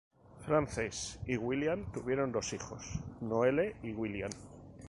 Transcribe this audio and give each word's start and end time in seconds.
Frances 0.43 1.19
y 1.27 1.37
William 1.37 1.91
tuvieron 1.91 2.31
dos 2.31 2.53
hijos, 2.53 2.83
Noelle 3.19 3.75
y 3.83 3.91
William. 3.93 4.31